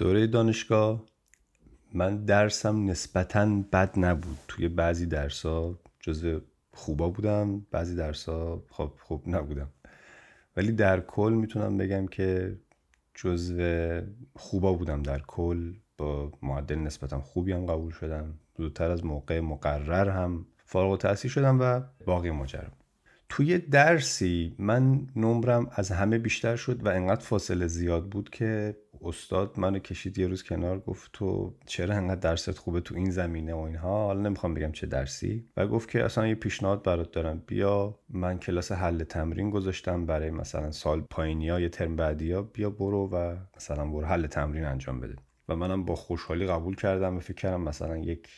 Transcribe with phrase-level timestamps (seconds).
[0.00, 1.04] دوره دانشگاه
[1.94, 4.38] من درسم نسبتا بد نبود.
[4.48, 6.40] توی بعضی درسا جزو
[6.72, 9.68] خوبا بودم بعضی درسا خب خوب نبودم.
[10.56, 12.58] ولی در کل می‌تونم بگم که
[13.14, 14.00] جزو
[14.36, 15.74] خوبا بودم در کل.
[15.98, 18.34] با معدل نسبتا خوبی هم قبول شدم.
[18.56, 22.68] زودتر از موقع مقرر هم فارغ التحصیل شدم و باقی ماجرا.
[23.28, 29.60] توی درسی من نمرم از همه بیشتر شد و انقدر فاصله زیاد بود که استاد
[29.60, 33.58] منو کشید یه روز کنار گفت تو چرا انقدر درست خوبه تو این زمینه و
[33.58, 35.48] اینها؟ حالا نمی‌خوام بگم چه درسی.
[35.56, 37.42] و گفت که اصلا یه پیشنهاد برات دارم.
[37.46, 42.42] بیا من کلاس حل تمرین گذاشتم برای مثلا سال پایینی ها یه ترم بعدی ها
[42.42, 45.16] بیا برو و مثلا برو حل تمرین انجام بده.
[45.48, 48.28] و منم با خوشحالی قبول کردم و فکر کردم مثلا یک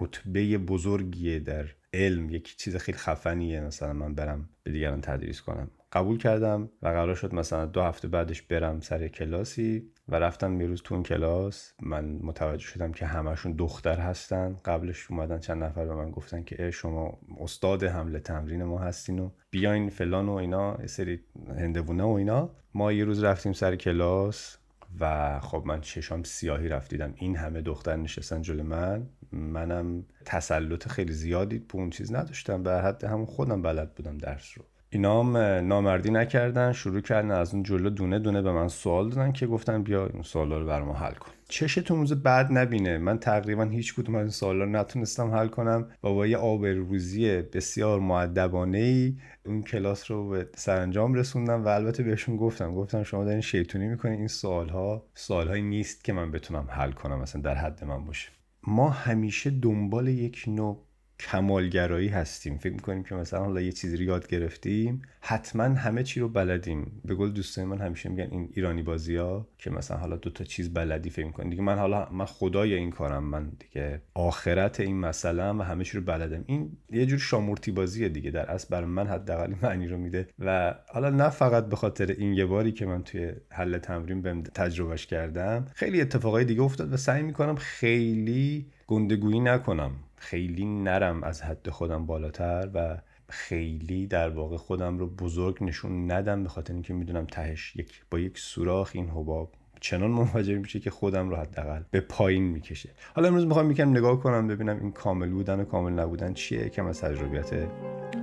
[0.00, 2.30] رتبه بزرگیه در علم.
[2.30, 3.60] یک چیز خیلی خفنیه.
[3.60, 5.70] مثلا من برم به دیگران تدریس کنم.
[5.92, 9.93] قبول کردم و قرار شد مثلا دو هفته بعدش برم سر کلاسی.
[10.08, 11.72] و رفتم یه روز تو اون کلاس.
[11.82, 14.60] من متوجه شدم که همشون دختر هستن.
[14.64, 19.30] قبلش اومدن چند نفر به من گفتن که شما استاد حمله تمرین ما هستین و
[19.50, 21.20] بیاین فلان و اینا سری
[21.58, 22.50] هندوونه و اینا.
[22.74, 24.58] ما یه روز رفتیم سر کلاس
[25.00, 29.06] و خب من چشام سیاهی رفت دیدم این همه دختر نشستن جلو من.
[29.32, 34.58] منم تسلط خیلی زیادی به اون چیز نداشتم به حد همون خودم بلد بودم درس
[34.58, 34.64] رو.
[34.94, 36.72] اینا هم نامردی نکردن.
[36.72, 40.22] شروع کردن از اون جلو دونه دونه به من سوال دادن که گفتن بیا این
[40.22, 41.30] سوالا رو بر ما حل کن.
[41.48, 42.98] چشتون روز بعد نبینه.
[42.98, 45.86] من تقریبا هیچ کدوم از این سوالا رو نتونستم حل کنم.
[46.04, 52.02] و با یه آبروریزی بسیار معدبانه ای اون کلاس رو به سرانجام رسوندم و البته
[52.02, 52.74] بهشون گفتم.
[52.74, 54.18] گفتم شما دارین شیطونی می‌کنین.
[54.18, 57.20] این سوال ها سوال هایی نیست که من بتونم حل کنم.
[57.20, 58.28] مثلا در حد من باشه.
[58.66, 60.83] ما همیشه دنبال یک نوع
[61.20, 62.58] کمالگرایی هستیم.
[62.58, 67.00] فکر می‌کنیم که مثلا حالا یه چیزی رو یاد گرفتیم حتما همه چی رو بلدیم.
[67.04, 70.44] به گل دوستای من همیشه میگن این ایرانی بازی ها که مثلا حالا دو تا
[70.44, 71.50] چیز بلدی فکر می‌کنی.
[71.50, 73.24] دیگه من حالا من خدای این کارم.
[73.24, 76.44] من دیگه آخرت این مسئله و همه چی رو بلدم.
[76.46, 78.30] این یه جور شامورتی بازیه دیگه.
[78.30, 80.28] در اصل برای من حداقل معنی رو میده.
[80.38, 84.42] و حالا نه فقط به خاطر این یه باری که من توی حل تمرین بهم
[84.42, 89.90] تجربهش کردم خیلی اتفاقای دیگه افتاد و سعی می‌کنم خیلی گندگویی نکنم.
[90.24, 92.98] خیلی نرم از حد خودم بالاتر و
[93.28, 98.18] خیلی در واقع خودم رو بزرگ نشون ندم به خاطر اینکه می‌دونم تهش یک با
[98.18, 102.90] یک سوراخ این حباب چنان مواجه میشه که خودم رو حداقل به پایین می‌کشه.
[103.14, 106.82] حالا امروز می‌خوام یکم نگاه کنم ببینم این کامل بودن و کامل نبودن چیه که
[106.82, 107.68] از تجربیات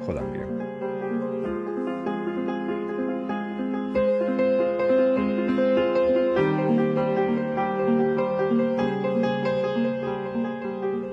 [0.06, 0.71] خودم بیرم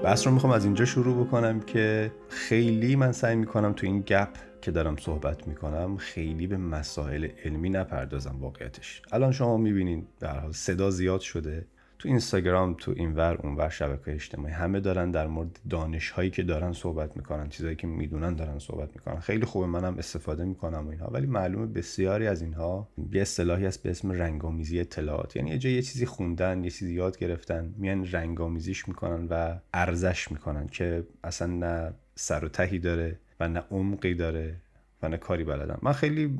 [0.08, 4.28] بحث رو می‌خوام از اینجا شروع بکنم که خیلی من سعی می‌کنم تو این گپ
[4.62, 9.02] که دارم صحبت می‌کنم خیلی به مسائل علمی نپردازم واقعیتش.
[9.12, 11.66] الان شما می‌بینین در حال صدا زیاد شده.
[11.98, 16.72] تو اینستاگرام تو اینور اونور شبکه اجتماعی همه دارن در مورد دانش هایی که دارن
[16.72, 19.20] صحبت می‌کنن چیزایی که می‌دونن دارن صحبت می‌کنن.
[19.20, 23.82] خیلی خوبه منم استفاده می‌کنم و اینها ولی معلومه بسیاری از اینها یه اصطلاحی هست
[23.82, 25.36] به اسم رنگامیزی اطلاعات.
[25.36, 30.30] یعنی یه جای یه چیزی خوندن یه چیزی یاد گرفتن میان رنگامیزیش می‌کنن و ارزش
[30.32, 34.56] می‌کنن که اصلا نه سر و تهی داره و نه عمقی داره.
[35.02, 35.78] نه کاری بلدم.
[35.82, 36.38] من خیلی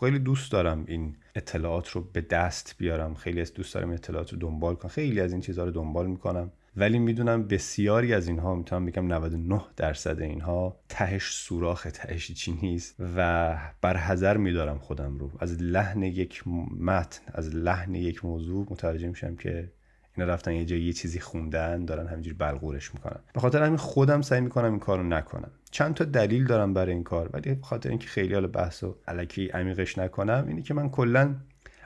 [0.00, 3.14] خیلی دوست دارم این اطلاعات رو به دست بیارم.
[3.14, 4.90] خیلی از دوست دارم اطلاعات رو دنبال کنم.
[4.90, 6.52] خیلی از این چیزها رو دنبال می‌کنم.
[6.76, 12.94] ولی می‌دونم بسیاری از اینها می‌تونم بگم 99 درصد اینها تهش سوراخ تهش چی نیست
[13.16, 15.30] و بر حذر میدارم خودم رو.
[15.38, 16.42] از لحن یک
[16.80, 19.72] متن از لحن یک موضوع متوجه میشم که
[20.16, 23.20] اینا رفتن یه جایی یه چیزی خوندن دارن همینجوری بلغورش می‌کنن.
[23.34, 25.50] به خاطر همین خودم سعی می‌کنم این کارو نکنم.
[25.70, 28.96] چند تا دلیل دارم برای این کار ولی به خاطر اینکه خیلی حال بحث و
[29.08, 31.34] علکی عمیقش نکنم اینه که من کلا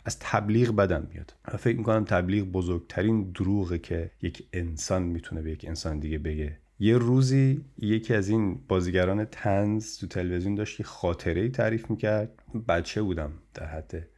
[0.04, 1.34] از تبلیغ بدم میاد.
[1.58, 6.58] فکر می‌کنم تبلیغ بزرگترین دروغه که یک انسان می‌تونه به یک انسان دیگه بگه.
[6.78, 12.30] یه روزی یکی از این بازیگران تنز تو تلویزیون داشت که خاطره ای تعریف می‌کرد.
[12.68, 14.08] بچه بودم در حد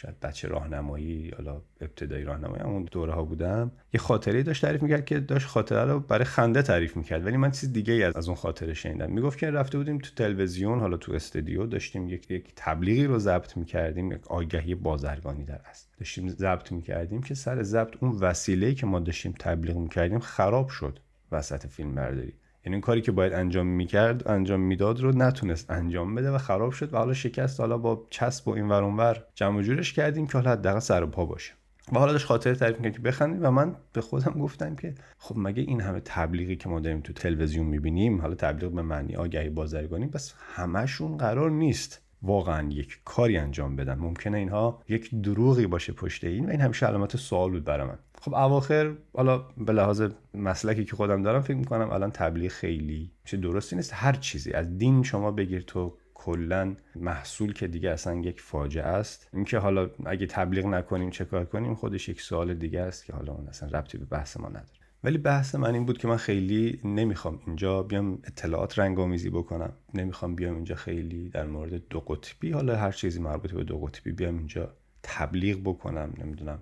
[0.00, 5.04] شاید بچه راهنمایی حالا ابتدایی راهنمایی همون دوره ها بودم یه خاطره داشت تعریف می‌کرد
[5.04, 7.26] که داشت خاطره رو برای خنده تعریف می‌کرد.
[7.26, 9.12] ولی من چیز دیگه از اون خاطره شنیدم.
[9.12, 13.56] می‌گفت که رفته بودیم تو تلویزیون حالا تو استودیو داشتیم یک, یک تبلیغی رو ضبط
[13.56, 18.86] می‌کردیم یک آگهی بازرگانی در است داشتیم ضبط می‌کردیم که سر ضبط اون وسیله که
[18.86, 20.98] ما داشتیم تبلیغ می‌کردیم خراب شد
[21.32, 22.32] وسط فیلم برداری
[22.64, 26.72] یعنی اون کاری که باید انجام می‌کرد انجام می‌داد رو نتونست انجام بده و خراب
[26.72, 30.32] شد و حالا شکست حالا با چسب و این ور اونور جمع جورش کردیم که
[30.32, 31.52] حالا حداقل سر و پا باشه.
[31.92, 35.34] و حالا داشت خاطر تعریف می‌کنه که بخندیم و من به خودم گفتم که خب
[35.38, 39.48] مگه این همه تبلیغی که ما داریم تو تلویزیون می‌بینیم حالا تبلیغ به معنی آگهی
[39.48, 43.94] بازرگانی بس همشون قرار نیست واقعا یک کاری انجام بدن.
[43.94, 47.98] ممکنه اینها یک دروغی باشه پشت این و این همیشه علامت سوال بود برای من.
[48.20, 50.02] خب اواخر حالا به لحاظ
[50.34, 53.90] مسلکی که خودم دارم فکر می‌کنم الان تبلیغ خیلی چه درستی نیست.
[53.94, 59.28] هر چیزی از دین شما بگیر تو کلا محصول که دیگه اصلا یک فاجعه است.
[59.32, 63.32] اینکه حالا اگه تبلیغ نکنیم چه کار کنیم خودش یک سوال دیگه است که حالا
[63.32, 64.66] اون اصلا ربطی به بحث ما نداره.
[65.04, 69.72] ولی بحث من این بود که من خیلی نمی‌خوام اینجا بیام اطلاعات رنگ آمیزی بکنم.
[69.94, 74.12] نمی‌خوام بیام اینجا خیلی در مورد دو قطبی حالا هر چیزی مربوط به دو قطبی
[74.12, 76.58] بیام اینجا تبلیغ بکنم نمی‌دونم.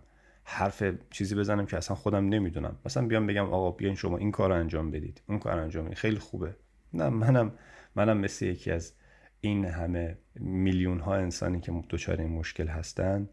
[0.48, 2.76] حرف چیزی بزنم که اصلا خودم نمی‌دونم.
[2.86, 5.22] مثلا بیام بگم آقا بیاین شما این کار انجام بدید.
[5.28, 5.98] اون کار انجام بدید.
[5.98, 6.56] خیلی خوبه.
[6.94, 7.52] نه منم
[7.94, 8.92] منم مثل یکی از
[9.40, 13.28] این همه میلیون ها انسانی که دچار این مشکل هستن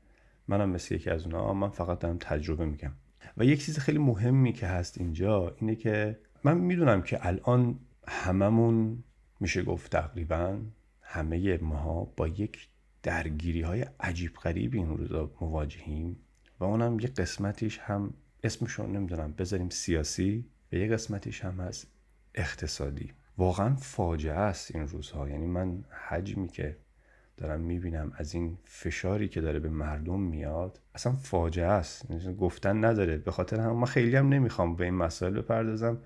[0.47, 2.91] منم مثل یکی از اونها من فقط دارم تجربه میگم
[3.37, 9.03] و یک چیز خیلی مهمی که هست اینجا اینه که من می‌دونم که الان هممون
[9.39, 10.59] میشه گفت تقریبا
[11.01, 12.67] همه ما با یک
[13.03, 16.19] درگیری های عجیب غریبی این روزا مواجهیم.
[16.65, 18.13] اونم یه قسمتیش هم
[18.43, 21.85] اسمشون نمی‌دونم بذاریم سیاسی و یه قسمتیش هم از
[22.35, 23.11] اقتصادی.
[23.37, 25.29] واقعا فاجعه است این روزها.
[25.29, 26.77] یعنی من حجمی که
[27.37, 32.11] دارم می‌بینم از این فشاری که داره به مردم میاد اصلا فاجعه است.
[32.11, 33.17] یعنی گفتن نداره.
[33.17, 35.97] به خاطر هم من خیلی هم نمی‌خوام به این مسائل بپردازم.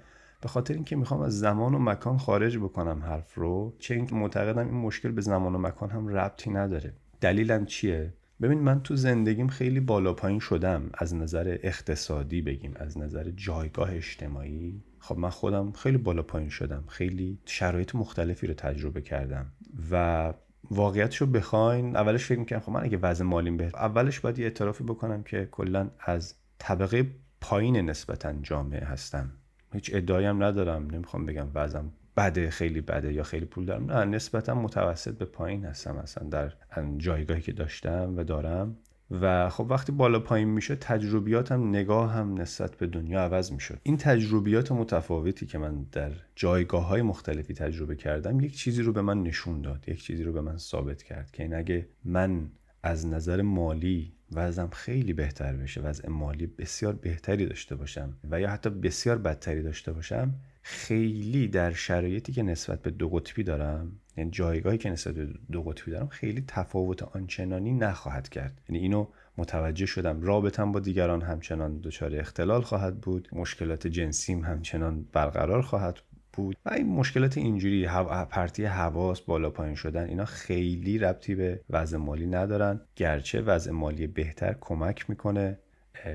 [0.41, 4.65] به خاطر اینکه می‌خوام از زمان و مکان خارج بکنم حرف رو چه اینکه معتقدم
[4.67, 6.93] این مشکل به زمان و مکان هم ربطی نداره.
[7.21, 10.89] دلیلم چیه؟ ببین من تو زندگیم خیلی بالا پایین شدم.
[10.93, 14.83] از نظر اقتصادی بگیم از نظر جایگاه اجتماعی.
[14.99, 16.83] خب من خودم خیلی بالا پایین شدم.
[16.87, 19.45] خیلی شرایط مختلفی رو تجربه کردم.
[19.91, 20.33] و
[20.71, 24.83] واقعیتشو بخواین اولش فکر می‌کنم خب من اگه وضع مالیم بهتر اولش باید یه اعترافی
[24.83, 27.07] بکنم که کلا از طبقه
[27.41, 29.31] پایین نسبتا جامعه هستم.
[29.73, 30.87] هیچ ادعایی هم ندارم.
[30.91, 33.91] نمی‌خوام بگم وضعم بده خیلی بده یا خیلی پول دارم.
[33.91, 36.53] نه نسبتا متوسط به پایین هستم اصلا در
[36.97, 38.77] جایگاهی که داشتم و دارم.
[39.11, 43.79] و خب وقتی بالا پایین میشه تجربیاتم نگاه هم نسبت به دنیا عوض می‌شد.
[43.83, 49.01] این تجربیات متفاوتی که من در جایگاه های مختلفی تجربه کردم یک چیزی رو به
[49.01, 52.51] من نشون داد یک چیزی رو به من ثابت کرد که این اگه من
[52.83, 58.49] از نظر مالی وضعم خیلی بهتر بشه وضع مالی بسیار بهتری داشته باشم و یا
[58.49, 60.33] حتی بسیار بدتری داشته باشم
[60.69, 65.63] خیلی در شرایطی که نسبت به دو قطبی دارم یعنی جایگاهی که نسبت به دو
[65.63, 68.61] قطبی دارم خیلی تفاوت آنچنانی نخواهد کرد.
[68.69, 75.05] یعنی اینو متوجه شدم رابطم با دیگران همچنان دچار اختلال خواهد بود مشکلات جنسیم همچنان
[75.13, 75.99] برقرار خواهد
[76.33, 81.61] بود و این مشکلات اینجوری هوا، پرتی حواس بالا پایین شدن اینا خیلی ربطی به
[81.69, 82.81] وضع مالی ندارن.
[82.95, 85.59] گرچه وضع مالی بهتر کمک می‌کنه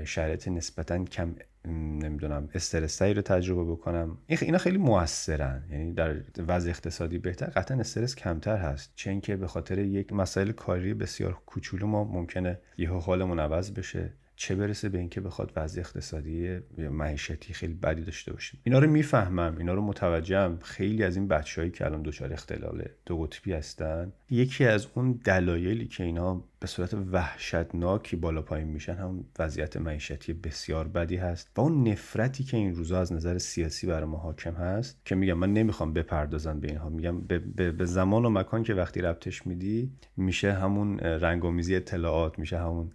[0.05, 1.35] شرایط نسبتا کم
[1.67, 4.17] نمی‌دونم استرسایی رو تجربه بکنم.
[4.27, 5.63] اینا خیلی موثرن.
[5.71, 6.15] یعنی در
[6.47, 8.91] وضع اقتصادی بهتر قطعا استرس کمتر هست.
[8.95, 14.13] چه اینکه به خاطر یک مسائل کاری بسیار کوچولو ما ممکنه یهو حالمون عوض بشه.
[14.43, 18.59] چه برسه به اینکه بخواد وضع اقتصادی معیشتی خیلی بدی داشته باشیم.
[18.63, 20.59] اینا رو می‌فهمم اینا رو متوجهم.
[20.61, 25.87] خیلی از این بچههایی که الان دچار اختلال دو قطبی هستن یکی از اون دلایلی
[25.87, 31.61] که اینا به صورت وحشتناکی بالا پایین میشن هم وضعیت معیشتی بسیار بدی هست و
[31.61, 35.53] اون نفرتی که این روزا از نظر سیاسی برای ما حاکم هست که میگم من
[35.53, 39.91] نمی‌خوام بپردازم به اینها میگم به, به, به زمان و مکان که وقتی ربطش میدی
[40.17, 42.91] میشه همون رنگامیزی اطلاعات میشه همون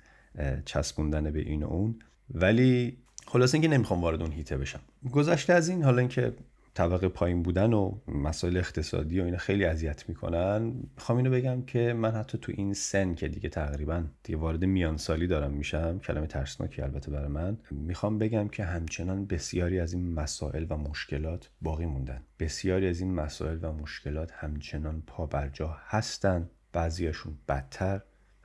[0.65, 1.99] چسبوندن به این و اون.
[2.31, 4.81] ولی خلاص اینکه نمی‌خوام وارد اون هیته بشم.
[5.13, 6.33] گذشته از این حالا اینکه
[6.75, 11.93] طبقه پایین بودن و مسائل اقتصادی و اینا خیلی اذیت می‌کنن می‌خوام اینو بگم که
[11.93, 16.27] من حتی تو این سن که دیگه تقریبا دیگه وارد میان سالی دارم میشم کلمه
[16.27, 21.87] ترسناکی البته برای من می‌خوام بگم که همچنان بسیاری از این مسائل و مشکلات باقی
[21.87, 22.23] موندن.
[22.39, 26.51] بسیاری از این مسائل و مشکلات همچنان پا بر جا هستن.
[26.73, 28.01] بعضیاشون بدتر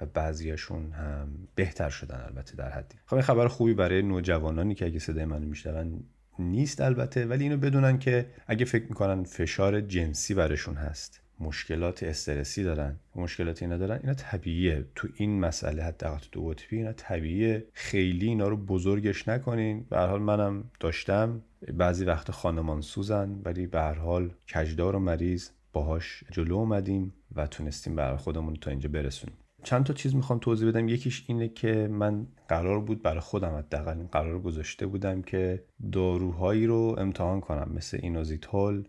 [0.05, 2.97] بعضیاشون هم بهتر شدن البته در حدی.
[3.05, 6.03] خب این خبر خوبی برای نوجوانانی که اگه صدای منو میشنون
[6.39, 12.63] نیست البته ولی اینو بدونن که اگه فکر می‌کنن فشار جنسی برشون هست مشکلات استرسی
[12.63, 12.95] دارن.
[13.15, 14.85] مشکلات اینا دارن اینا طبیعیه.
[14.95, 17.65] تو این مسئله حداقل تو دو قطبی اینا طبیعیه.
[17.73, 19.85] خیلی اینا رو بزرگش نکنین.
[19.89, 21.41] به حال منم داشتم.
[21.73, 27.47] بعضی وقت خانمان سوزن ولی به هر حال کجدار و مریض باهاش جلو اومدیم و
[27.47, 29.37] تونستیم برای خودمون تا اینجا برسونیم.
[29.63, 30.87] چند تا چیز می‌خوام توضیح بدم.
[30.87, 36.65] یکیش اینه که من قرار بود برای خودم حداقل این قرار گذاشته بودم که داروهایی
[36.65, 38.83] رو امتحان کنم مثل اینوزیتول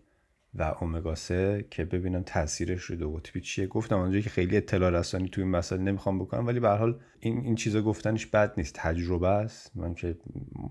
[0.57, 3.67] و اومگا 3 که ببینم تاثیرش رو دو قطبی چیه.
[3.67, 7.37] گفتم اونجایی که خیلی اطلاع رسانی توی این مسئله نمی‌خوام بکنم ولی به حال این
[7.37, 8.75] این چیزا گفتنش بد نیست.
[8.75, 9.77] تجربه است.
[9.77, 10.17] من که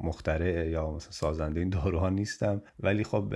[0.05, 2.63] مخترع یا مثلا سازنده این داروها نیستم.
[2.81, 3.35] ولی خب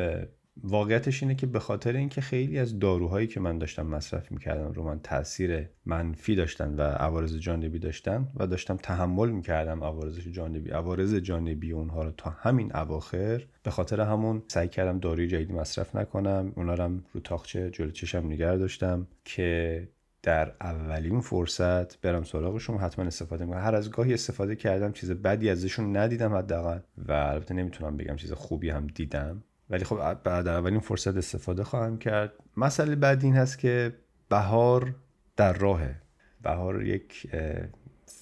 [0.64, 4.84] واقعیتش اینه که به خاطر اینکه خیلی از داروهایی که من داشتم مصرف می‌کردم رو
[4.84, 11.14] من تاثیر منفی داشتن و عوارض جانبی داشتن و داشتم تحمل می‌کردم عوارض جانبی عوارض
[11.14, 13.42] جانبی اونها رو تا همین اواخر.
[13.62, 16.52] به خاطر همون سعی کردم داروی جدید مصرف نکنم.
[16.56, 19.88] اونا رو رو تاخچه جلو چشم نگه داشتم که
[20.22, 23.60] در اولین فرصت برم سراغشون حتما استفاده می‌کنم.
[23.60, 26.78] هر از گاهی استفاده کردم چیز بدی ازشون ندیدم حداقل.
[27.08, 29.42] و البته نمی‌تونم بگم چیز خوبی هم دیدم.
[29.70, 32.32] ولی خب بعد اولین فرصت استفاده خواهم کرد.
[32.56, 33.92] مسئله بعد این هست که
[34.28, 34.94] بهار
[35.36, 36.02] در راهه.
[36.42, 37.30] بهار یک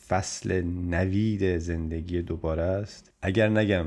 [0.08, 3.12] فصل نوید زندگی دوباره است.
[3.22, 3.86] اگر نگم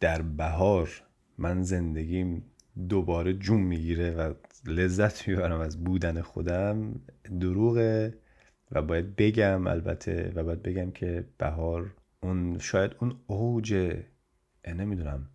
[0.00, 1.02] در بهار
[1.38, 2.44] من زندگیم
[2.88, 4.34] دوباره جون می‌گیره و
[4.66, 7.00] لذت می‌برم از بودن خودم
[7.40, 8.14] دروغه
[8.72, 13.96] و باید بگم البته و باید بگم که بهار اون شاید اون اوج
[14.66, 15.30] نمی‌دونم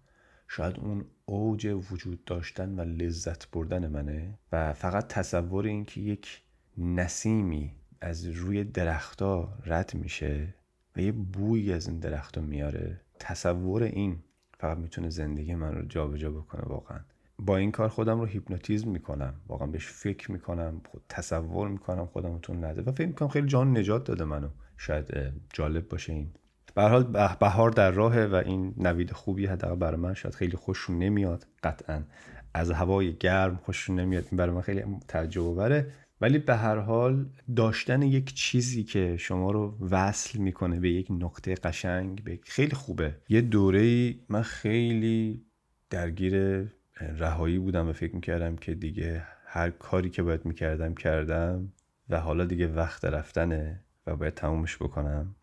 [0.47, 6.41] شاید اون اوج وجود داشتن و لذت بردن منه و فقط تصور این که یک
[6.77, 7.71] نسیمی
[8.01, 10.53] از روی درختها رد میشه
[10.95, 14.19] و یه بوی از این درختها میاره تصور این
[14.59, 16.99] فقط می‌تونه زندگی من رو جابجا بکنه واقعا.
[17.39, 22.39] با این کار خودم رو هیپنوتیزم می‌کنم واقعا بهش فکر می‌کنم خود تصور می‌کنم خودم
[22.39, 24.49] تو نده و فکر می‌کنم خیلی جان نجات داده منو.
[24.77, 26.31] شاید جالب باشه این.
[26.75, 27.03] به حال
[27.39, 32.03] بهار در راهه و این نوید خوبی حداقل برای من شاید خیلی خوششون نمیاد قطعا.
[32.53, 37.25] از هوای گرم خوششون نمیاد این برای من خیلی تعجب بره ولی به هر حال
[37.55, 43.15] داشتن یک چیزی که شما رو وصل می‌کنه به یک نقطه قشنگ به خیلی خوبه.
[43.29, 45.45] یه دوره من خیلی
[45.89, 46.65] درگیر
[46.99, 51.73] رهایی بودم و فکر می‌کردم که دیگه هر کاری که باید می‌کردم کردم
[52.09, 55.35] و حالا دیگه وقت رفتنه و باید تمومش بکنم.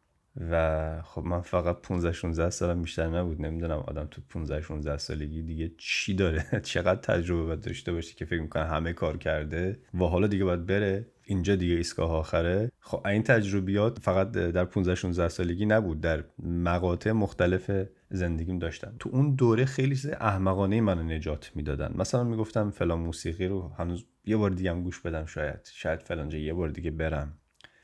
[0.51, 3.43] و خب من فقط 15 16 سالم بیشتر نبود.
[3.43, 8.25] نمی‌دونم آدم تو 15 16 سالگی دیگه چی داره؟ چقدر تجربه باید داشته باشه که
[8.25, 12.73] فکر می‌کنه همه کار کرده و حالا دیگه باید بره اینجا دیگه ایستگاه آخره.
[12.81, 17.71] خب این تجربیات فقط در 15 16 سالگی نبود در مقاطع مختلف
[18.11, 18.95] زندگیم داشتم.
[18.99, 21.95] تو اون دوره خیلی چیز احمقانه منو نجات می‌دادن.
[21.97, 25.69] مثلا می‌گفتم فلان موسیقی رو هنوز یه بار دیگه هم گوش بدم شاید.
[25.73, 27.33] شاید فلان یه بار دیگه برم.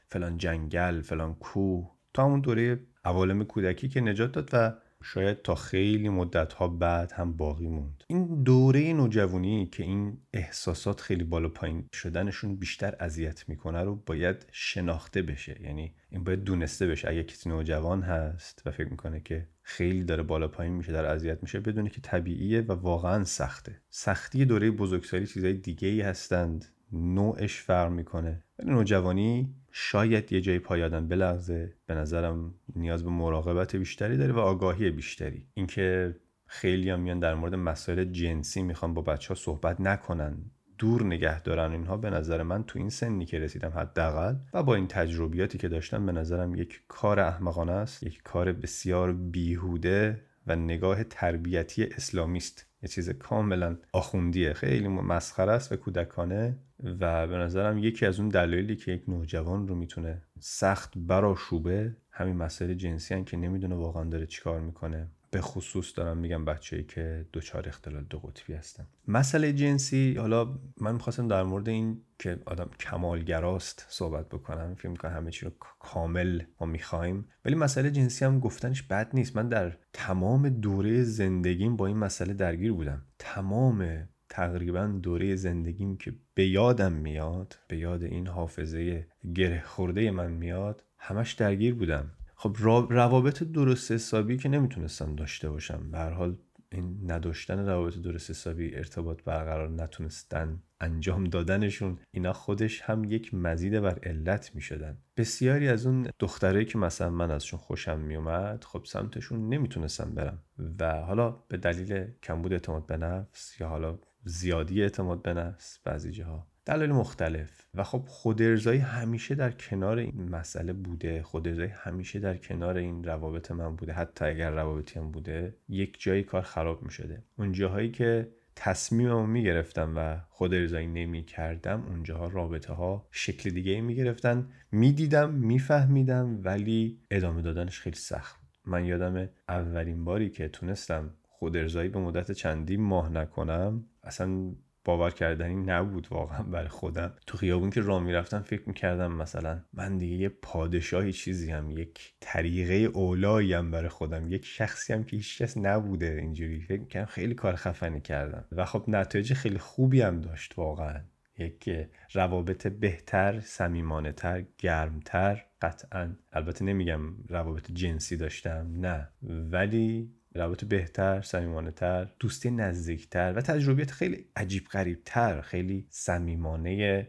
[0.07, 1.94] فلان جنگل فلان کوه.
[2.15, 7.13] تا همون دوره عوالم کودکی که نجات داد و شاید تا خیلی مدت ها بعد
[7.13, 8.05] هم باقی موند.
[8.07, 14.47] این دوره نوجوانی که این احساسات خیلی بالا پایین شدنشون بیشتر اذیت می‌کنه رو باید
[14.53, 15.63] شناخته بشه.
[15.63, 17.09] یعنی این باید دونسته بشه.
[17.09, 21.43] اگه کسی نوجوان هست و فکر می‌کنه که خیلی داره بالا پایین میشه در اذیت
[21.43, 23.81] میشه بدونه که طبیعیه و واقعا سخته.
[23.91, 26.65] سختی دوره بزرگسالی چیزای دیگه ای هستند.
[26.95, 28.43] نوعش فرق می‌کنه.
[28.59, 31.75] ولی نوجوانی شاید یه جای پای آدم بلغزه.
[31.87, 35.47] به نظرم نیاز به مراقبت بیشتری داره و آگاهی بیشتری.
[35.55, 40.37] اینکه خیلی هم میان در مورد مسائل جنسی می‌خوان با بچه ها صحبت نکنن
[40.79, 44.37] دور نگه دارن اینها به نظر من تو این سنی که رسیدم حداقل.
[44.55, 49.13] و با این تجربیاتی که داشتم به نظرم یک کار احمقانه است یک کار بسیار
[49.13, 54.53] بیهوده و نگاه تربیتی اسلامیست یه چیز کاملا آخوندیه.
[54.53, 56.57] خیلی مسخره است و کودکانه
[57.01, 62.37] و به نظرم یکی از اون دلایلی که یک نوجوان رو می‌تونه سخت براشوبه همین
[62.37, 65.09] مسائل جنسی هن که نمی‌دونه واقعا داره چیکار می‌کنه.
[65.35, 68.87] به خصوص دارم میگم بچه‌ای که دوچار اختلال دو قطبی هستن.
[69.09, 75.13] مسئله جنسی حالا من می‌خواستم در مورد این که آدم کمالگراست صحبت بکنم فکر می‌کنم
[75.13, 77.29] همه چی رو کامل ما می‌خوایم.
[77.45, 79.37] ولی مسئله جنسی هم گفتنش بد نیست.
[79.37, 83.03] من در تمام دوره زندگیم با این مسئله درگیر بودم.
[83.19, 90.31] تمام تقریبا دوره زندگیم که به یادم میاد به یاد این حافظه گره خورده من
[90.31, 92.11] میاد همش درگیر بودم.
[92.45, 92.57] خب
[92.91, 95.91] روابط درست حسابی که نمی‌تونستم داشته باشم.
[95.91, 96.37] به حال
[96.73, 103.81] این نداشتن روابط درست حسابی ارتباط برقرار نتونستن انجام دادنشون اینا خودش هم یک مزید
[103.81, 108.65] بر علت می شدن بسیاری از اون دختره که مثلا من ازشون خوشم می اومد
[108.65, 110.43] خب سمتشون نمی‌تونستم برم.
[110.81, 116.13] و حالا به دلیل کمبود اعتماد به نفس یا حالا زیادی اعتماد به نفس بعضی
[116.13, 117.65] جاها دلایل مختلف.
[117.75, 121.23] و خب خود ارزایی همیشه در کنار این مسئله بوده.
[121.23, 123.93] خود ارزایی همیشه در کنار این روابط من بوده.
[123.93, 129.27] حتی اگر روابطی هم بوده یک جایی کار خراب می شده اون جاهایی که تصمیممو
[129.27, 135.31] می گرفتم و خود ارزایی نمی کردم اونجاها رابطه ها شکل دیگه گرفتن می دیدم
[135.31, 141.89] می فهمیدم ولی ادامه دادنش خیلی سخت من یادم اولین باری که تونستم خود ارزایی
[141.89, 144.55] به مدت چندی ماه نکنم اصلا
[144.85, 147.15] باور کردنی نبود واقعا برای خودم.
[147.27, 152.15] تو خیابون که راه می‌رفتم فکر می‌کردم مثلا من دیگه یه پادشاهی چیزی هم یک
[152.21, 156.61] طریقه اولایی هم برای خودم یک شخصی هم که هیچ کس نبوده اینجوری.
[156.61, 158.45] فکر می‌کردم خیلی کار خفنی کردم.
[158.53, 161.01] و خب نتایج خیلی خوبی هم داشت واقعا.
[161.39, 161.71] یک
[162.13, 165.45] روابط بهتر سمیمانه تر گرمتر.
[165.63, 166.17] قطعا.
[166.33, 169.09] البته نمیگم روابط جنسی داشتم نه.
[169.51, 177.09] ولی روابط بهتر صمیمانه تر دوستی نزدیکتر و تجربیات خیلی عجیب غریب تر خیلی صمیمانه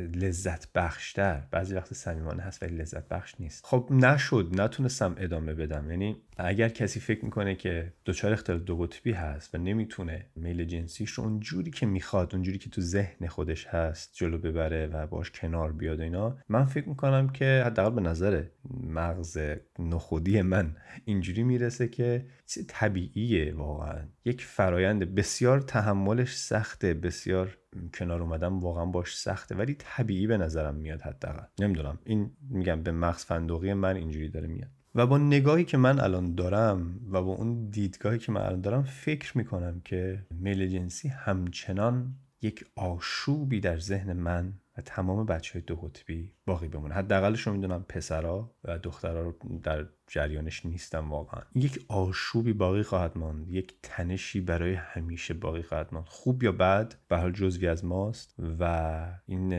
[0.00, 3.66] لذت بخشتر بعضی وقت صمیمانه هست ولی لذت بخش نیست.
[3.66, 4.50] خب نشد.
[4.52, 5.90] نتونستم ادامه بدم.
[5.90, 11.10] یعنی اگر کسی فکر می‌کنه که دچار اختلال دو قطبی هست و نمی‌تونه میل جنسیش
[11.10, 15.72] رو اونجوری که می‌خواد اونجوری که تو ذهن خودش هست جلو ببره و باش کنار
[15.72, 18.44] بیاد اینا من فکر می‌کنم که حداقل به نظر
[18.80, 19.38] مغز
[19.78, 23.98] نخودی من اینجوری می‌رسه که چیز طبیعیه واقعا.
[24.24, 27.58] یک فرایند بسیار تحملش سخته بسیار
[27.94, 29.54] کنار اومدم واقعا باش سخته.
[29.54, 31.46] ولی طبیعی به نظرم میاد حداقل.
[31.58, 31.98] نمی‌دونم.
[32.04, 34.70] این میگم به مغز فندقی من اینجوری داره میاد.
[34.94, 38.82] و با نگاهی که من الان دارم و با اون دیدگاهی که من الان دارم
[38.82, 45.62] فکر می‌کنم که میل جنسی همچنان یک آشوبی در ذهن من و تمام بچه های
[45.62, 46.94] دو قطبی باقی بمونه.
[46.94, 51.42] حداقلش رو می‌دونم پسرا و دخترها رو در جریانش نیستم واقعا.
[51.54, 53.48] یک آشوبی باقی خواهد ماند.
[53.48, 56.06] یک تنشی برای همیشه باقی خواهد ماند.
[56.08, 59.52] خوب یا بد به حال جزوی از ماست و این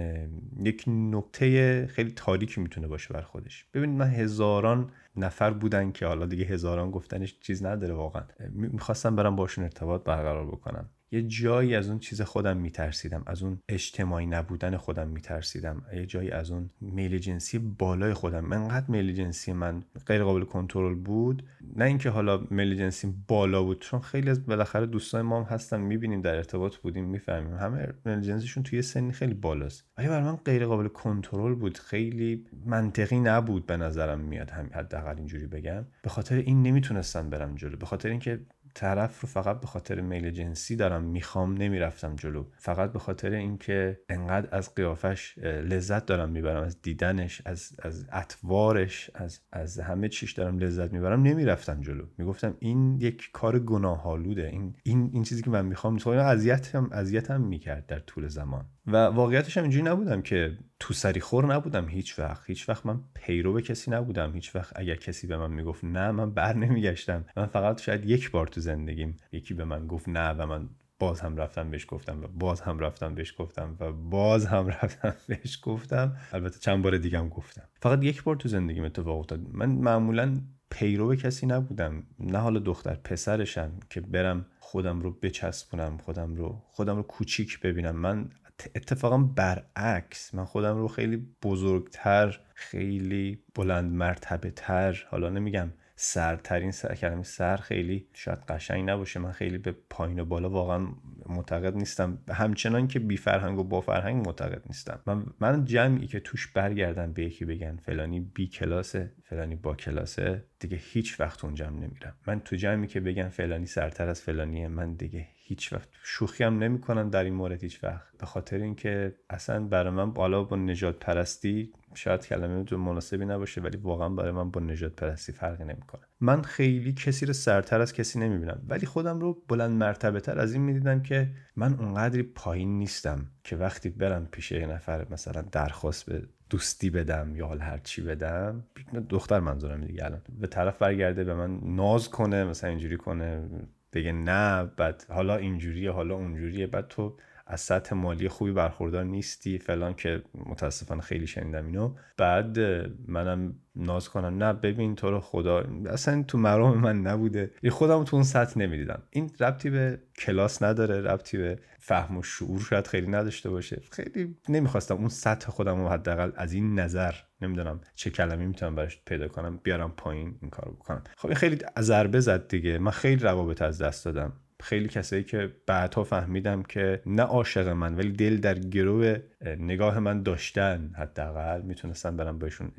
[0.66, 3.66] یک نکته خیلی تاریکی می‌تونه باشه بر خودش.
[3.74, 8.24] ببینید من هزاران نفر بودن که حالا دیگه هزاران گفتنش چیز نداره واقعا.
[8.50, 10.90] می‌خواستم برم باشون ارتباط برقرار بکنم.
[11.12, 15.86] یه جایی از اون چیز خودم میترسیدم از اون اجتماعی نبودن خودم میترسیدم.
[15.94, 18.52] یه جایی از اون میل جنسی بالای خودم.
[18.54, 21.44] انقدر میل جنسی من غیر قابل کنترل بود.
[21.76, 25.82] نه اینکه حالا میل جنسی بالا بود چون خیلی از بالاخره دوستان ما هم هستن
[25.82, 27.58] می‌بینیم در ارتباط بودیم می‌فهمیم.
[27.58, 29.86] همه میل جنسیشون توی سنی خیلی بالاست.
[29.98, 31.78] ولی برای من غیر قابل کنترل بود.
[31.78, 34.50] خیلی منطقی نبود به نظرم میاد.
[34.50, 35.86] هم حداقل اینجوری بگم.
[36.02, 37.78] به خاطر این نمی‌تونستم برم جلو.
[37.78, 38.40] به خاطر اینکه
[38.76, 42.46] طرف رو فقط به خاطر میل جنسی دارم می‌خوام نمی‌رفتم جلو.
[42.58, 49.12] فقط به خاطر اینکه انقدر از قیافش لذت دارم می‌برم از دیدنش از از اطوارش
[49.16, 52.06] از از همه چیش دارم لذت می‌برم نمی‌رفتم جلو.
[52.18, 57.42] می‌گفتم این یک کار گناهالوده این این این چیزی که من می‌خوام تو اذیتم اذیتم
[57.42, 58.66] می‌کرد در طول زمان.
[58.88, 62.44] و واقعیتش هم اینجوری نبودم که تو سری خور نبودم هیچ وقت.
[62.50, 64.34] هیچ وقت من پیرو به کسی نبودم.
[64.34, 67.26] هیچ وقت اگر کسی به من می‌گفت نه من بر نمیگشتم.
[67.38, 70.70] من فقط شاید یک بار تو زندگیم یکی به من گفت نه و من
[71.00, 75.16] باز هم رفتم بهش گفتم و باز هم رفتم بهش گفتم و باز هم رفتم
[75.28, 76.18] بهش گفتم.
[76.32, 77.64] البته چند بار دیگه هم گفتم.
[77.82, 79.40] فقط یک بار تو زندگیم اتفاق افتاد.
[79.52, 82.04] من معمولا پیرو کسی نبودم.
[82.20, 87.96] نه حالا دختر پسرشم که برم خودم رو بچسبونم خودم رو خودم رو کوچیک ببینم.
[87.96, 88.30] من
[88.76, 90.36] اتفاقا برعکس.
[90.36, 97.58] من خودم رو خیلی بزرگتر خیلی بلند مرتبه تر حالا نمیگم سرترین سر کلمه سر
[97.58, 99.20] خیلی شاید قشنگ نباشه.
[99.20, 100.88] من خیلی به پایین و بالا واقعا
[101.26, 102.18] معتقد نیستم.
[102.30, 105.00] همچنان که بی فرهنگ و با فرهنگ معتقد نیستم.
[105.06, 110.46] من من جمعی که توش برگردن به یکی بگن فلانی بی کلاسه فلانی با کلاسه
[110.60, 112.16] دیگه هیچ وقت اون جمع نمیرم.
[112.28, 116.58] من تو جمعی که بگن فلانی سرتر از فلانیه من دیگه هیچ وقت شوخی هم
[116.58, 121.00] نمی‌کنم در این مورد هیچ وقت به خاطر اینکه اصلا برای من بالا با نجات
[121.00, 126.02] پرستی شاید کلمه تو مناسبی نباشه ولی واقعا برای من با نجات پرستی فرقی نمی‌کنه.
[126.20, 130.54] من خیلی کسی رو سرتر از کسی نمی‌بینم ولی خودم رو بلند مرتبه تر از
[130.54, 136.06] این می‌دیدم که من اونقدری پایین نیستم که وقتی برم پیش یه نفر مثلا درخواست
[136.06, 138.64] به دوستی بدم یا حال هر چی بدم
[139.10, 140.22] دختر منظورم دیگه الان.
[140.40, 143.50] به طرف برگرده به من ناز کنه مثلا اینجوری کنه.
[143.96, 146.68] بگه نه بعد حالا اینجوریه حالا اونجوریه.
[146.68, 151.96] بعد تو از سطح مالی خوبی برخوردار نیستی فلان که متاسفانه خیلی شنیدم اینو.
[152.18, 152.60] بعد
[153.08, 157.52] منم ناز کنم نه ببین تو رو خدا اصلا تو مرام من نبوده.
[157.70, 159.02] خودم تو اون سطح نمی‌دیدم.
[159.10, 163.82] این ربطی به کلاس نداره ربطی به فهم و شعور شاید خیلی نداشته باشه.
[163.92, 167.14] خیلی نمی‌خواستم اون سطح خودم رو حداقل از این نظر
[167.46, 171.04] نمی‌دونم چه کلمه می‌تونم براش پیدا کنم بیارم پایین این کارو بکنم.
[171.18, 172.78] خب خیلی ضربه زد دیگه.
[172.78, 174.34] من خیلی روابط از دست دادم.
[174.64, 179.18] خیلی کسایی که بعدها فهمیدم که نه عاشق من ولی دل در گرو
[179.60, 182.72] نگاه من داشتن حداقل می‌تونستن برم بهشون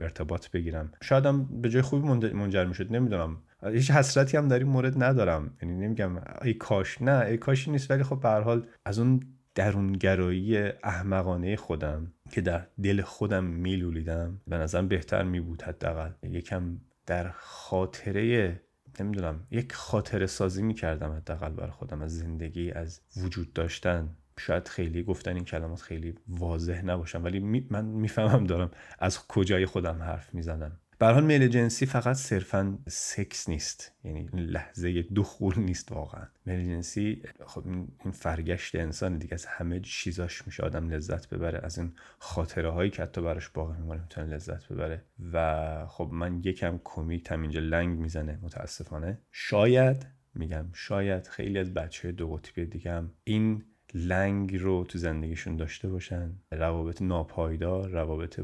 [0.00, 0.92] ارتباط بگیرم.
[1.02, 3.36] شایدم به جای خوبی منجر می‌شد نمی‌دونم.
[3.62, 5.56] هیچ حسرتی هم در این مورد ندارم.
[5.62, 6.10] یعنی نمیگم
[6.42, 9.20] ای کاش نه ای کاشی نیست ولی خب به حال از اون
[9.54, 16.10] درونگرایی احمقانه خودم که در دل خودم میلولیدم به نظرم بهتر میبود حداقل.
[16.22, 18.60] یکم در خاطره
[19.00, 24.16] نمی‌دونم یک خاطره سازی می‌کردم حداقل بر خودم از زندگی از وجود داشتن.
[24.38, 30.02] شاید خیلی گفتن این کلمات خیلی واضح نباشن ولی من می‌فهمم دارم از کجای خودم
[30.02, 30.78] حرف می‌زنم.
[31.00, 33.92] به حال میل جنسی فقط صرفا سکس نیست.
[34.04, 36.26] یعنی لحظه دخول نیست واقعا.
[36.46, 39.34] میل جنسی خب این فرگشت انسان دیگه.
[39.34, 41.60] از همه چیزاش میشه آدم لذت ببره.
[41.62, 45.04] از این خاطره هایی که حتی براش باقی میمونه می‌تونه لذت ببره.
[45.32, 49.18] و خب من یکم کمیکم اینجا لنگ می‌زنه متاسفانه.
[49.32, 55.56] شاید میگم شاید خیلی از بچه دو قطبی دیگه هم این لنگ رو تو زندگیشون
[55.56, 56.32] داشته باشن.
[56.52, 58.40] روابط ناپایدار روابط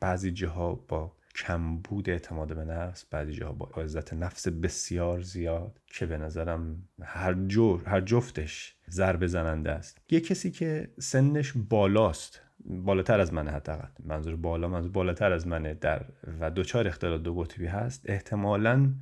[0.00, 3.04] بعضی جاها با کمبود اعتماد به نفس.
[3.10, 9.26] بعضی جاها با عزت نفس بسیار زیاد که به نظرم هر جور هر جفتش ضربه
[9.26, 9.98] زننده است.
[10.10, 13.88] یه کسی که سنش بالاست بالاتر از منه حداقل.
[14.04, 16.04] منظور بالا منظور بالاتر از منه در
[16.40, 18.10] و دوچار اختلال دو قطبی هست.
[18.10, 18.94] احتمالا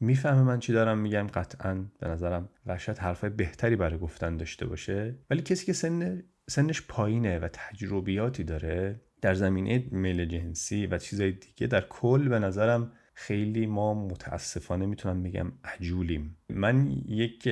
[0.00, 1.26] می‌فهمه من چی دارم میگم.
[1.26, 5.14] قطعا به نظرم و شاید حرفای بهتری برای گفتن داشته باشه.
[5.30, 11.32] ولی کسی که سن سنش پایینه و تجربیاتی داره در زمینه میل جنسی و چیزهای
[11.32, 11.66] دیگه.
[11.66, 16.36] در کل به نظرم خیلی ما متاسفانه می‌تونم بگم عجولیم.
[16.50, 17.48] من یک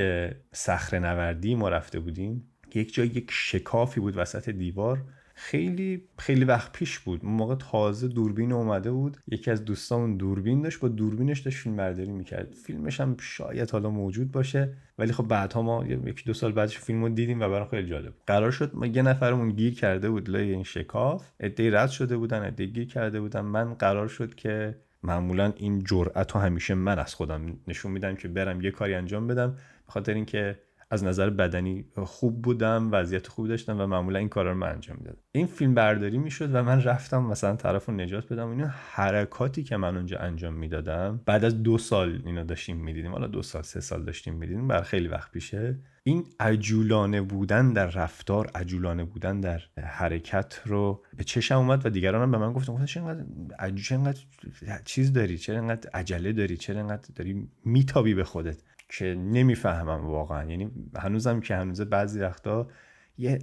[0.52, 2.48] صخره نوردی ما رفته بودیم.
[2.74, 5.04] یک جای یک شکافی بود وسط دیوار.
[5.34, 7.20] خیلی خیلی وقت پیش بود.
[7.24, 9.16] اون موقع تازه دوربین اومده بود.
[9.26, 10.80] یکی از دوستامون دوربین داشت.
[10.80, 12.52] با دوربینش داشت فیلم برداری می‌کرد.
[12.52, 14.72] فیلمش هم شاید حالا موجود باشه.
[14.98, 18.12] ولی خب بعدها ما یکی دو سال بعدش فیلم رو دیدیم و برام خیلی جالب
[18.26, 21.30] قرار شد ما یه نفرمون گیر کرده بود لای این شکاف.
[21.40, 23.40] عدهای رد شده بودن عده گیر کرده بودن.
[23.40, 28.28] من قرار شد که معمولا این جرأت رو همیشه من از خودم نشون میدم که
[28.28, 29.56] برم یه کاری انجام بدم.
[29.88, 30.58] بخاطر اینکه
[30.94, 34.96] از نظر بدنی خوب بودم وضعیت خوبی داشتم و معمولا این کارا رو من انجام
[34.96, 35.18] می‌دادم.
[35.32, 39.76] این فیلم برداری می‌شد و من رفتم مثلا طرف رو نجات بدم اینو حرکاتی که
[39.76, 43.12] من اونجا انجام می‌دادم بعد از دو سال اینو داشتیم می‌دیدیم.
[43.12, 45.78] حالا دو سال سه سال داشتیم می‌دیدیم بر خیلی وقت پیشه.
[46.06, 52.22] این عجولانه بودن در رفتار عجولانه بودن در حرکت رو به چشم اومد و دیگران
[52.22, 53.16] هم به من گفتن چرا
[53.90, 54.20] انقدر
[54.84, 58.56] چیز داری چرا انقدر عجله داری چرا انقدر داری میتابی به خودت؟
[58.98, 60.50] که نمی‌فهمم واقعا.
[60.50, 62.68] یعنی هنوزم که هنوز بعضی وقتا
[63.18, 63.38] یه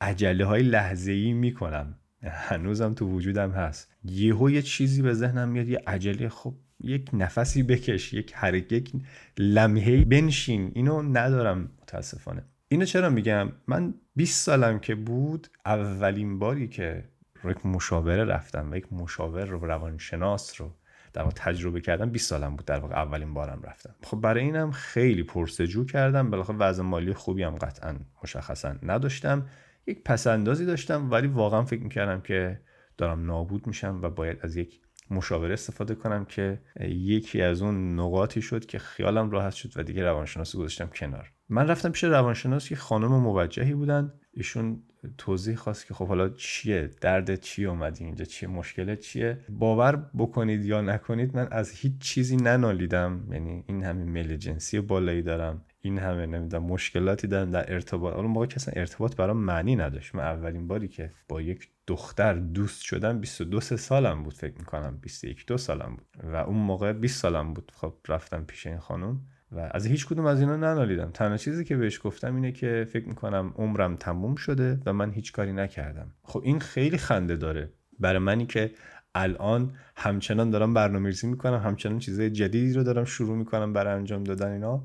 [0.00, 1.94] عجله های لحظه ای می‌کنم.
[2.22, 3.90] هنوزم تو وجودم هست.
[4.04, 6.28] یهو یه چیزی به ذهنم میاد یه عجله.
[6.28, 8.92] خب یک نفسی بکش یک حرکت یک
[9.38, 10.72] لمحه بنشین.
[10.74, 12.44] اینو ندارم متاسفانه.
[12.68, 17.04] اینو چرا میگم؟ من 20 سالم که بود اولین باری که
[17.44, 20.70] یک مشاوره رفتم و یک مشاور رو روانشناس رو
[21.16, 23.94] در واقع تجربه کردم 20 سالم بود در واقع اولین بارم رفتم.
[24.02, 29.46] خب برای اینم خیلی پرسجو کردم بالاخره وضع مالی خوبی هم قطعا مشخصا نداشتم.
[29.86, 32.60] یک پسندازی داشتم ولی واقعا فکر می‌کردم که
[32.96, 38.42] دارم نابود میشم و باید از یک مشاوره استفاده کنم که یکی از اون نقاطی
[38.42, 41.32] شد که خیالم راحت شد و دیگه روانشناسی گذاشتم کنار.
[41.48, 44.82] من رفتم پیش روانشناس که خانم موجهی بودن ایشون
[45.18, 50.64] توضیح خواست که خب حالا چیه؟ درد چی اومدی اینجا؟ چیه مشکل چیه؟ باور بکنید
[50.64, 53.28] یا نکنید من از هیچ چیزی ننالیدم.
[53.30, 55.64] یعنی این همه میل جنسی بالایی دارم.
[55.80, 58.14] این همه نمی‌دونم مشکلاتی دارم در ارتباط.
[58.14, 60.14] اون موقع که ارتباط برام معنی نداشت.
[60.14, 64.98] من اولین باری که با یک دختر دوست شدم 22 سالم بود فکر می‌کنم.
[65.02, 66.06] 21 دو سالم بود.
[66.32, 67.72] و اون موقع 20 سالم بود.
[67.74, 69.20] خب رفتم پیش این خانم.
[69.56, 71.10] و از هیچ کدوم از اینا ننالیدم.
[71.10, 75.32] تنها چیزی که بهش گفتم اینه که فکر می‌کنم عمرم تموم شده و من هیچ
[75.32, 76.10] کاری نکردم.
[76.22, 78.70] خب این خیلی خنده داره برای منی که
[79.14, 84.52] الان همچنان دارم برنامه‌ریزی می‌کنم همچنان چیزای جدیدی رو دارم شروع می‌کنم برای انجام دادن
[84.52, 84.84] اینا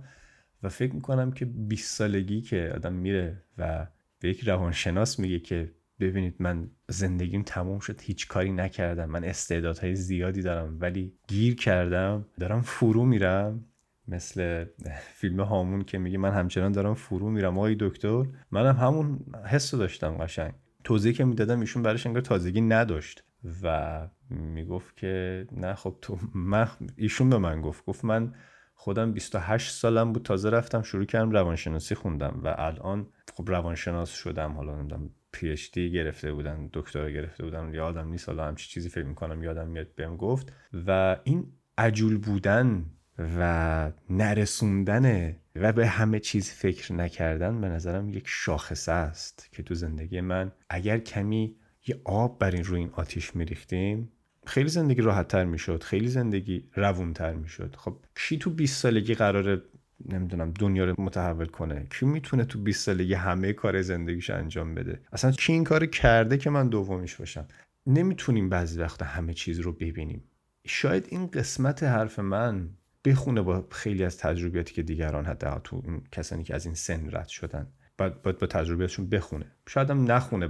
[0.63, 3.87] و فکر می‌کنم که 20 سالگی که آدم میره و
[4.19, 9.95] به یک روانشناس میگه که ببینید من زندگیم تموم شد هیچ کاری نکردم من استعدادهای
[9.95, 13.65] زیادی دارم ولی گیر کردم دارم فرو میرم.
[14.11, 14.65] مثل
[15.13, 17.57] فیلم هامون که میگه من همچنان دارم فرو میرم.
[17.57, 20.53] آقای دکتر منم همون حس داشتم قشنگ.
[20.83, 23.23] توضیحی که می‌دادم ایشون برایش انگار تازگی نداشت
[23.63, 27.85] و می‌گفت که نه خب تو من ایشون به من گفت.
[27.85, 28.33] گفت من
[28.73, 34.51] خودم 28 سالم بود تازه رفتم شروع کردم روانشناسی خوندم و الان خب روانشناس شدم.
[34.51, 38.29] حالا نمی‌دونم پی اچ دی گرفته بودن دکترا گرفته بودن یادم نیست.
[38.29, 40.53] حالا همچی چیزی فکر می‌کنم یادم میاد بهم گفت.
[40.87, 41.45] و این
[41.77, 42.85] عجول بودن
[43.17, 49.73] و نرسوندن و به همه چیز فکر نکردن به نظرم یک شاخصه است که تو
[49.73, 51.55] زندگی من اگر کمی
[51.87, 54.11] یه آب بر این روی این آتیش میریختیم
[54.45, 57.75] خیلی زندگی راحتتر می‌شد خیلی زندگی روونتر می‌شد.
[57.77, 59.61] خب کی تو 20 سالگی قراره
[60.09, 65.01] نمی‌دونم دنیا رو متحول کنه؟ کی می‌تونه تو 20 سالگی همه کار زندگیش انجام بده؟
[65.11, 67.47] اصلا کی این کار کرده که من دومیش باشم؟
[67.87, 70.23] نمی‌تونیم بعضی وقتا همه چیز رو ببینیم.
[70.67, 72.69] شاید این قسمت حرف من
[73.05, 77.09] بخونه با خیلی از تجربیاتی که دیگران حتی تو این کسانی که از این سن
[77.11, 77.67] رد شدن.
[77.97, 79.45] باید, باید با تجربیاتشون بخونه.
[79.67, 80.49] شاید هم نخونه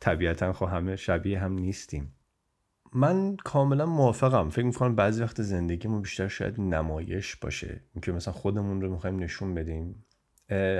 [0.00, 2.14] طبیعتا خب همه شبیه هم نیستیم.
[2.92, 4.50] من کاملا موافقم.
[4.50, 7.80] فکر می‌کنم بعضی وقت زندگیمون بیشتر شاید نمایش باشه.
[7.94, 10.04] اینکه مثلا خودمون رو می‌خوایم نشون بدیم.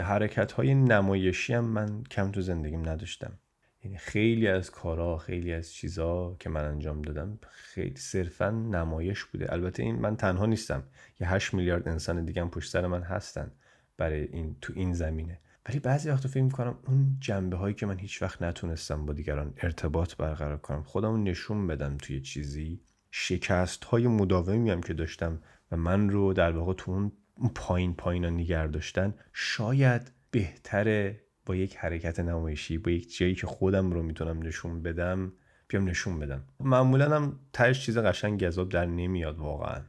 [0.04, 3.38] حرکت های نمایشی هم من کم تو زندگیم نداشتم.
[3.84, 9.52] یعنی خیلی از کارها خیلی از چیزها که من انجام دادم خیلی صرفا نمایش بوده.
[9.52, 10.82] البته این من تنها نیستم.
[11.20, 13.50] یه 8 میلیارد انسان دیگه هم پشت سر من هستن
[13.96, 15.40] برای این تو این زمینه.
[15.68, 19.54] ولی بعضی وقتا فکر می‌کنم اون جنبه هایی که من هیچ وقت نتونستم با دیگران
[19.62, 22.80] ارتباط برقرار کنم خودمون نشون بدم توی چیزی.
[23.10, 27.12] شکست های مداومی هم که داشتم و من رو در واقع تو اون
[27.54, 33.46] پایین پایین ها نگر داشتن شاید بهتره با یک حرکت نمایشی با یک جایی که
[33.46, 35.32] خودم رو می‌تونم نشون بدم
[35.68, 36.44] بیام نشون بدم.
[36.60, 39.80] معمولا هم تهش چیز قشنگ گذاب در نمیاد واقعا.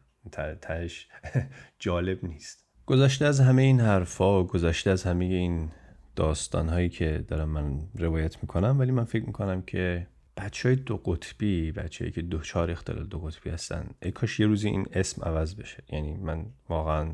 [0.61, 1.07] تهش
[1.79, 2.65] جالب نیست.
[2.85, 5.71] گذشته از همه این حرفا گذشته از همه این
[6.15, 10.97] داستان هایی که دارم من روایت می‌کنم ولی من فکر می‌کنم که بچه های دو
[10.97, 15.23] قطبی بچه که دو چهار اختلال دو قطبی هستن ای کاش یه روزی این اسم
[15.23, 15.83] عوض بشه.
[15.91, 17.09] یعنی من واقعا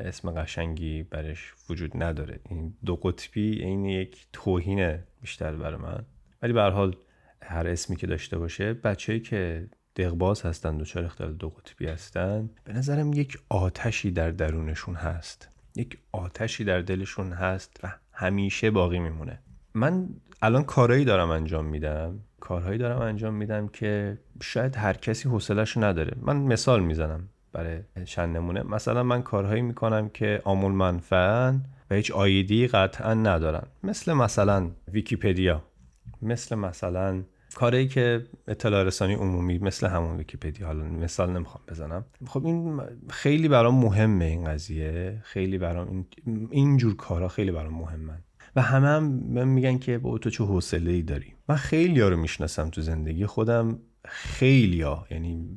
[0.00, 2.40] اسم قشنگی برش وجود نداره.
[2.48, 6.04] این دو قطبی این یک توهین بیشتر برای من.
[6.42, 6.96] ولی به حال
[7.42, 12.72] هر اسمی که داشته باشه بچه‌ای که دقباز هستن دوچار اختلال دو قطبی هستن به
[12.72, 15.48] نظرم یک آتشی در درونشون هست.
[15.76, 19.38] یک آتشی در دلشون هست و همیشه باقی میمونه.
[19.74, 20.08] من
[20.42, 22.20] الان کارهایی دارم انجام میدم.
[22.40, 26.16] کارهایی دارم انجام میدم که شاید هر کسی حوصلش نداره.
[26.20, 27.28] من مثال می‌زنم.
[27.52, 33.66] برای چند نمونه مثلا من کارهایی می‌کنم که آمول منفعن و هیچ آیدی قطعا ندارن.
[33.82, 35.62] مثل مثلا ویکیپدیا.
[36.22, 37.22] مثل مثلا
[37.54, 40.66] کاری که اطلاع رسانی عمومی مثل همون ویکیپدیا.
[40.66, 42.04] حالا مثال نمی‌خوام بزنم.
[42.26, 45.20] خب این خیلی برام مهمه این قضیه.
[45.22, 45.88] خیلی برام
[46.26, 48.18] این اینجور کارا خیلی برام مهمن.
[48.56, 52.16] و همه هم میگن که با تو چه حوصله ای داری؟ من خیلی ها رو
[52.16, 53.26] می‌شناسم تو زندگی.
[53.26, 53.78] خودم
[54.10, 55.48] خیلی ها یعنی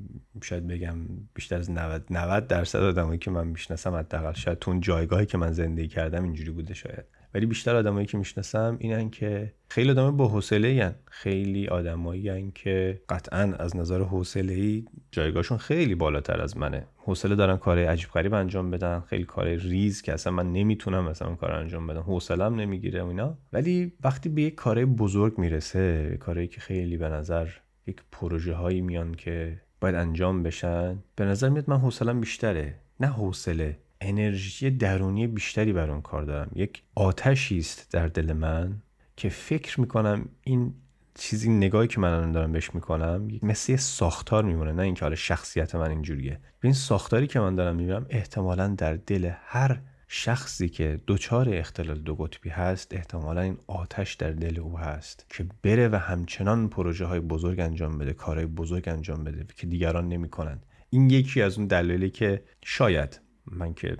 [0.43, 0.95] شاید بگم
[1.33, 5.37] بیشتر از 90 90 درصد آدمایی که من می‌شناسم حداقل شاید تو اون جایگاهی که
[5.37, 7.05] من زندگی کردم اینجوری بوده شاید.
[7.33, 13.53] ولی بیشتر آدمایی که می‌شناسم اینن که خیلی آدم با حوصله خیلی آدمایی که قطعا
[13.59, 16.87] از نظر حوصله ای جایگاهشون خیلی بالاتر از منه.
[16.95, 21.27] حوصله دارن کار عجیب غریب انجام بدن خیلی کار ریز که اصلا من نمی‌تونم مثلا
[21.27, 22.01] اون کار انجام بدم.
[22.01, 23.37] حوصله‌ام نمی‌گیره اینا.
[23.53, 27.47] ولی وقتی به یک کار بزرگ می‌رسه کاری که خیلی به نظر
[27.87, 30.97] یک پروژه هایی میان که باید انجام بشن.
[31.15, 32.79] به نظر میاد من حوصلم بیشتره.
[32.99, 36.51] نه حوصله انرژی درونی بیشتری بر اون کار دارم.
[36.55, 38.81] یک آتشی است در دل من
[39.15, 40.73] که فکر می‌کنم این
[41.15, 44.71] چیزی نگاهی که من الان دارم بهش می‌کنم مثل یه ساختار میمونه.
[44.71, 46.39] نه اینکه حالا شخصیت من اینجوریه.
[46.63, 49.81] این ساختاری که من دارم می‌بینم احتمالا در دل هر
[50.15, 55.45] شخصی که دچار اختلال دو قطبی هست احتمالا این آتش در دل او هست که
[55.63, 60.65] بره و همچنان پروژه های بزرگ انجام بده کارهای بزرگ انجام بده که دیگران نمی‌کنند
[60.89, 63.97] این یکی از اون دلایلی که شاید من که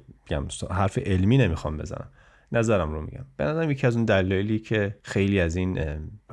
[0.71, 2.11] حرف علمی نمی‌خوام بزنم.
[2.53, 3.25] نظرم رو میگم.
[3.37, 5.79] به نظرم یکی از اون دلایلی که خیلی از این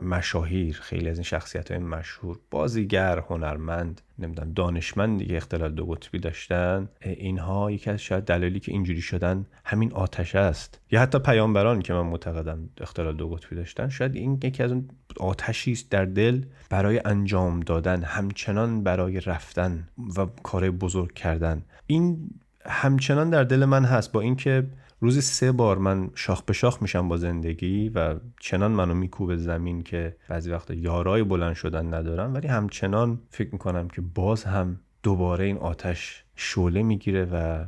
[0.02, 6.18] مشاهیر خیلی از این شخصیت های مشهور بازیگر هنرمند نمی‌دونم دانشمند دیگه اختلال دو قطبی
[6.18, 10.80] داشتن اینها یکی از شاید دلایلی که اینجوری شدن همین آتش است.
[10.90, 14.88] یا حتی پیامبران که من معتقدم اختلال دو قطبی داشتن شاید این یکی از اون
[15.20, 21.62] آتشی است در دل برای انجام دادن همچنان برای رفتن و کار بزرگ کردن.
[21.86, 22.30] این
[22.66, 24.66] همچنان در دل من هست با اینکه
[25.02, 29.82] روزی سه بار من شاخ به شاخ میشم با زندگی و چنان منو میکوبه زمین
[29.82, 35.44] که بعضی وقتا یارای بلند شدن ندارم ولی همچنان فکر می‌کنم که باز هم دوباره
[35.44, 37.64] این آتش شعله می‌گیره و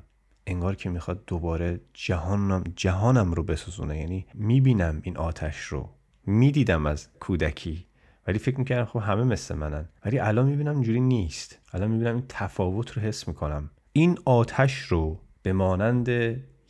[0.47, 3.99] انگار که می‌خواد دوباره جهانم جهانم رو بسوزونه.
[3.99, 5.88] یعنی می‌بینم این آتش رو.
[6.27, 7.87] می‌دیدم از کودکی.
[8.27, 9.88] ولی فکر می‌کردم خب همه مثل منن.
[10.05, 11.59] ولی الان می‌بینم اینجوری نیست.
[11.73, 13.71] الان می‌بینم این تفاوت رو حس می‌کنم.
[13.92, 16.09] این آتش رو به مانند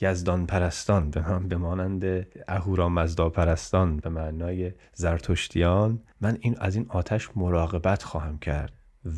[0.03, 6.03] یزدان پرستان به من به مانند اهورا مزدا پرستان به معنای زرتشتیان.
[6.21, 8.73] من این از این آتش مراقبت خواهم کرد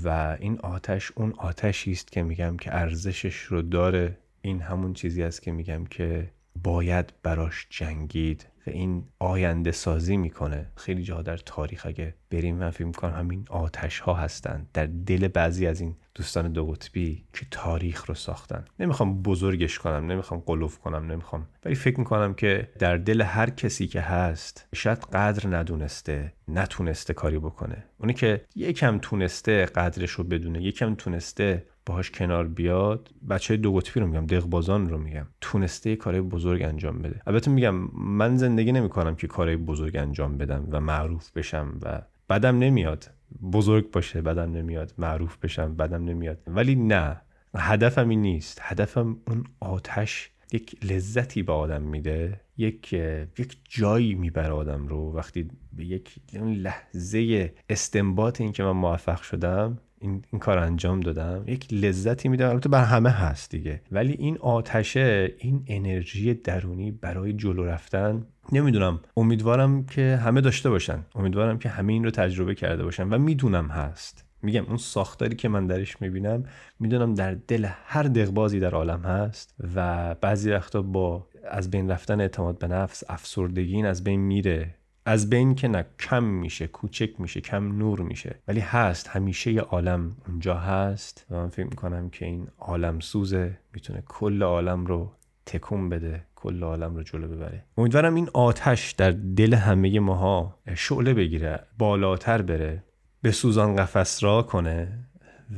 [0.05, 4.19] و این آتش اون آتشی است که میگم که ارزشش رو داره.
[4.41, 6.31] این همون چیزی است که میگم که
[6.63, 8.47] باید براش جنگید.
[8.71, 10.67] این آینده سازی می‌کنه.
[10.77, 14.67] خیلی جا در تاریخ اگه بریم من فکر می‌کنم همین آتش ها هستن.
[14.75, 18.65] در دل بعضی از این دوستان دو قطبی که تاریخ رو ساختن.
[18.81, 21.47] نمی‌خوام بزرگش کنم نمی‌خوام قلوف کنم نمی‌خوام.
[21.65, 27.39] ولی فکر می‌کنم که در دل هر کسی که هست شاید قدر ندونسته نتونسته کاری
[27.39, 27.85] بکنه.
[27.99, 33.11] اونی که یکم تونسته قدرش رو بدونه یکم تونسته باهاش کنار بیاد.
[33.31, 35.27] بچه دو قطبی رو میگم دغبازان رو میگم.
[35.41, 37.21] تونسته کارهای بزرگ انجام بده.
[37.27, 42.59] البته میگم من زندگی نمی‌کنم که کارهای بزرگ انجام بدم و معروف بشم و بدم
[42.59, 43.11] نمیاد.
[43.53, 44.95] بزرگ باشه بدم نمیاد.
[44.99, 46.43] معروف بشم بدم نمیاد.
[46.47, 47.21] ولی نه
[47.57, 48.59] هدفم این نیست.
[48.63, 52.41] هدفم اون آتش یک لذتی به آدم میده.
[52.57, 52.93] یک
[53.39, 55.13] یک جایی می‌بره آدم رو.
[55.13, 61.45] وقتی به یک لحظه استنباط این که من موفق شدم این, این کار انجام دادم
[61.47, 63.81] یک لذتی میده البته بر همه هست دیگه.
[63.93, 69.01] ولی این آتشه این انرژی درونی برای جلو رفتن نمی‌دونم.
[69.17, 70.99] امیدوارم که همه داشته باشن.
[71.15, 73.09] امیدوارم که همه این رو تجربه کرده باشن.
[73.09, 74.25] و می‌دونم هست.
[74.43, 76.45] میگم اون ساختاری که من درش می‌بینم
[76.81, 82.21] می‌دونم در دل هر دقبازی در عالم هست و بعضی وقتا با از بین رفتن
[82.21, 84.75] اعتماد به نفس افسردگی این از بین میره.
[85.07, 88.39] از بین که نه کم میشه کوچک میشه کم نور میشه.
[88.49, 91.27] ولی هست همیشه یه عالم اونجا هست.
[91.31, 95.13] و من فکر می‌کنم که این عالم سوزه می‌تونه کل عالم رو
[95.47, 97.65] تکون بده کل عالم رو جلو ببره.
[97.79, 102.83] امیدوارم این آتش در دل همه ماها شعله بگیره بالاتر بره
[103.23, 104.99] به سوزان قفس را کنه.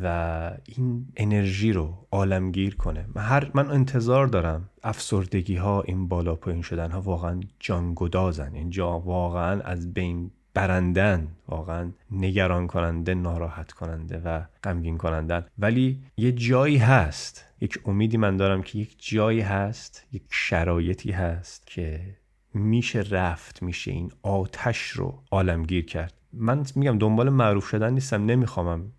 [0.03, 3.07] و این انرژی رو عالمگیر کنه.
[3.15, 8.55] من, هر من انتظار دارم افسردگی ها این بالا پایین شدن ها واقعا جانگدازن.
[8.55, 16.33] اینجا واقعا از بین برندن واقعا نگران کننده ناراحت کننده و غمگین کنندن ولی یه
[16.33, 17.45] جایی هست.
[17.61, 22.17] یک امیدی من دارم که یک جایی هست یک شرایطی هست که
[22.55, 26.15] میشه رفت میشه این آتش رو عالمگیر کرد.
[26.39, 28.93] من میگم دنبال معروف شدن نیستم نمیخوامم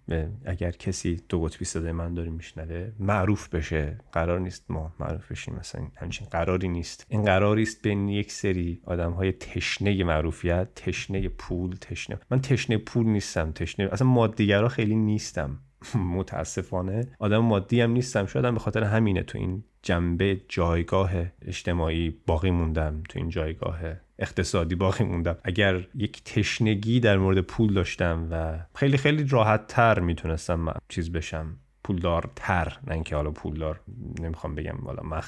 [0.46, 3.98] اگر کسی دو قطبی صدای من داره میشنوه معروف بشه.
[4.12, 7.06] قرار نیست ما معروف بشیم مثلا همچین قراری نیست.
[7.10, 12.78] این قراری است بین یک سری آدم های تشنه معروفیت تشنه پول تشنه من تشنه
[12.78, 15.60] پول نیستم تشنه اصلا مادیگرا خیلی نیستم.
[16.18, 17.08] متاسفانه.
[17.20, 18.26] آدم مادی هم نیستم.
[18.26, 23.80] شاید به خاطر همینه تو این جنبه جایگاه اجتماعی باقی موندم تو این جایگاه
[24.20, 25.38] اقتصادی باقی موندم.
[25.44, 31.58] اگر یک تشنگی در مورد پول داشتم و خیلی خیلی راحت تر می‌تونستم چیز بشم.
[31.84, 33.80] پولدارتر نه اینکه حالا پولدار
[34.20, 35.22] نمی‌خوام بگم والا من,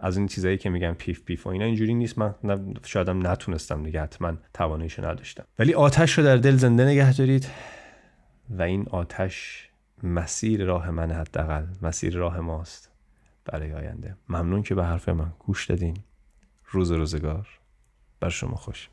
[0.00, 2.18] از این چیزایی که میگم پیف پیف و اینا اینجوری نیست.
[2.18, 2.34] من
[2.84, 5.44] شایدم نتونستم دیگه حتما تواناییشو نداشتم.
[5.58, 7.48] ولی آتش رو در دل زنده نگه دارید
[8.50, 9.68] و این آتش
[10.02, 12.97] مسیر راه من حداقل مسیر راه ماست.
[13.52, 14.16] برای آینده.
[14.28, 15.96] ممنون که به حرف من گوش دادین.
[16.70, 17.48] روز روزگار.
[18.20, 18.88] بر شما خوش.